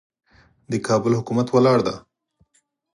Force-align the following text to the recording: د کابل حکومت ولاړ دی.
د 0.71 0.73
کابل 0.87 1.11
حکومت 1.19 1.47
ولاړ 1.51 1.79
دی. 1.87 1.95